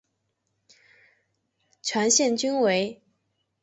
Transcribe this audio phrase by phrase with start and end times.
[1.83, 3.03] 全线均为。